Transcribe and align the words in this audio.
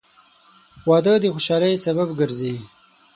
•واده 0.89 1.13
د 1.21 1.25
خوشحالۍ 1.33 1.73
سبب 1.85 2.09
ګرځي. 2.19 2.55